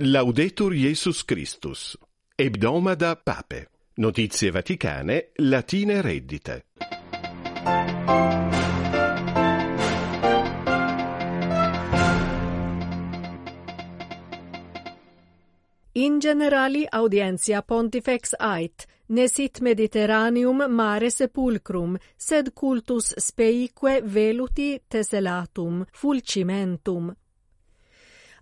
[0.00, 1.98] Laudetur Jesus Christus.
[2.36, 3.68] Ebdomada Pape.
[3.94, 6.62] Notizie Vaticane, Latine reddite.
[15.92, 27.10] In generali audientia pontifex ait, nesit mediterraneum mare sepulcrum, sed cultus speique veluti teselatum, fulcimentum,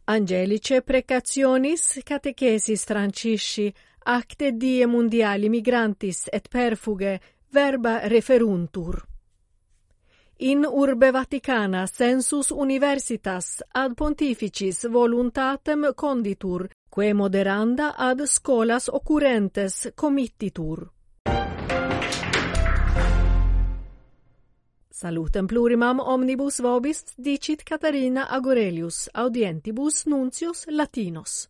[0.08, 9.04] Angelice precationis catechesis Francisci acte die mundiali migrantis et perfuge verba referuntur.
[10.36, 20.95] In urbe Vaticana sensus universitas ad pontificis voluntatem conditur, quae moderanda ad scolas occurrentes committitur.
[24.96, 31.48] Salutem plurimam omnibus vobis dicit Catarina Agorelius audientibus nuncius latinos.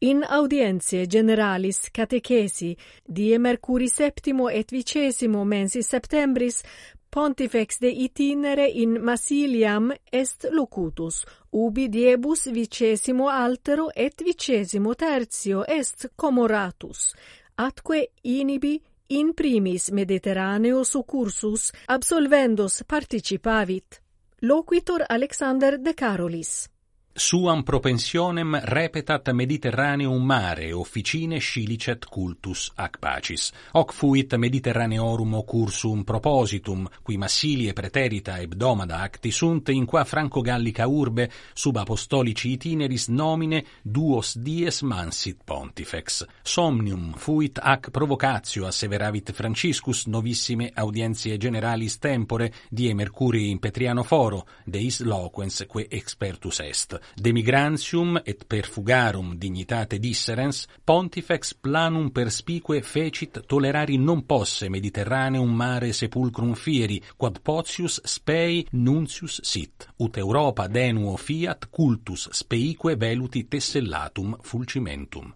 [0.00, 2.76] In audientiae generalis catechesi
[3.08, 6.62] die Mercuri septimo et vicesimo mensis septembris
[7.10, 16.12] pontifex de itinere in Massiliam est locutus, ubi diebus vicesimo altero et vicesimo tertio est
[16.14, 17.12] comoratus,
[17.56, 24.02] atque inibi In primis Mediterraneo succursus absolvendos participavit
[24.40, 26.68] loquitor Alexander de Carolis
[27.16, 33.52] suam propensionem repetat Mediterraneum mare officine scilicet cultus ac pacis.
[33.72, 41.30] Hoc fuit Mediterraneorum cursum propositum, qui massilie preterita hebdomada acti sunt in qua franco-gallica urbe
[41.54, 46.26] sub apostolici itineris nomine duos dies mansit pontifex.
[46.42, 54.44] Somnium fuit ac provocatio asseveravit Franciscus novissime audientiae generalis tempore die Mercurii in Petriano foro,
[54.64, 63.42] deis loquens que expertus est de migrantium et perfugarum dignitate disserens, pontifex planum perspicue fecit
[63.46, 71.16] tolerari non posse Mediterraneum mare sepulcrum fieri, quad potius spei nuncius sit, ut Europa denuo
[71.16, 75.34] fiat cultus speique veluti tessellatum fulcimentum.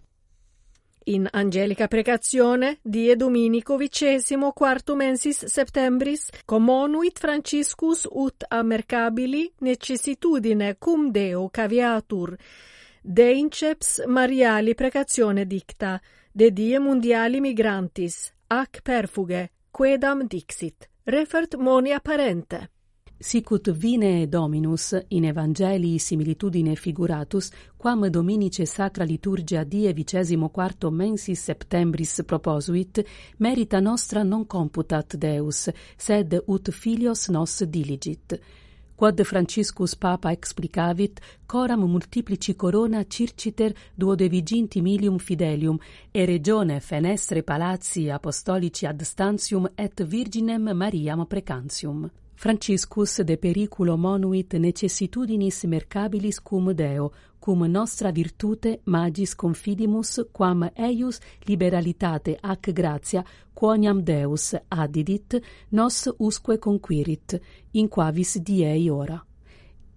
[1.05, 10.75] In angelica precazione, die Dominico vicesimo quartum mensis septembris, commonuit Franciscus ut a mercabili necessitudine
[10.77, 12.37] cum Deo caviatur,
[13.01, 15.99] de inceps mariali precazione dicta,
[16.31, 22.69] de die mundiali migrantis, ac perfuge, quedam dixit, refert monia parente.
[23.21, 31.43] Sicut vine Dominus in Evangelii similitudine figuratus, quam dominice sacra liturgia die vicesimo quarto mensis
[31.43, 33.05] septembris proposuit,
[33.37, 38.39] merita nostra non computat Deus, sed ut filios nos diligit.
[38.95, 45.77] Quod Franciscus Papa explicavit, coram multiplici corona circiter duodeviginti milium fidelium,
[46.09, 52.09] e regione fenestre palazzi apostolici ad stantium et virginem Mariam precantium.
[52.41, 61.19] Franciscus de periculo monuit necessitudinis mercabilis cum Deo, cum nostra virtute magis confidimus quam eius
[61.45, 67.39] liberalitate ac gratia quoniam Deus addidit nos usque conquirit,
[67.71, 69.30] in quavis diei ora.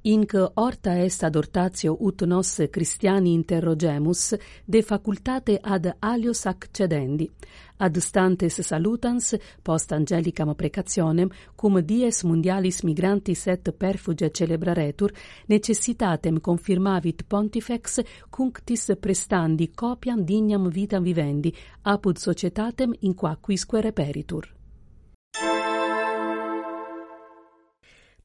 [0.06, 4.34] Inc horta est adortatio ut nos Christiani interrogemus
[4.65, 7.31] de facultate ad alios accedendi.
[7.76, 15.12] Ad stantes salutans post angelicam precationem cum dies mundialis migrantis et perfuge celebraretur
[15.47, 24.53] necessitatem confirmavit pontifex cunctis prestandi copiam dignam vitam vivendi apud societatem in qua quisque reperitur.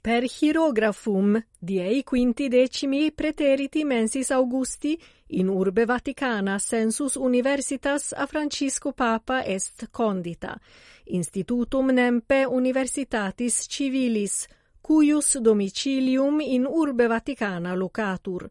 [0.10, 5.00] per hierographum diei quinti decimi preteriti mensis Augusti
[5.38, 10.60] in urbe Vaticana sensus universitas a Francisco Papa est condita,
[11.04, 14.48] institutum nempe universitatis civilis,
[14.82, 18.50] cuius domicilium in urbe Vaticana locatur,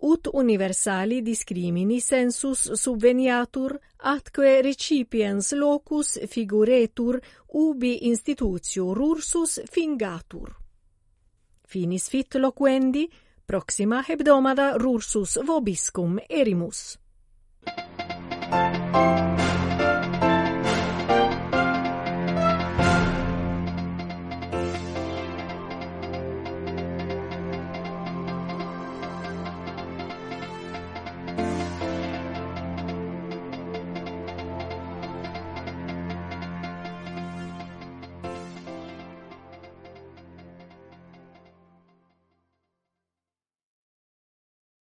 [0.00, 10.60] ut universali discrimini sensus subveniatur atque recipiens locus figuretur ubi institutio rursus fingatur.
[11.72, 13.08] Finis fit loquendi,
[13.46, 16.98] proxima hebdomada rursus vobiscum erimus.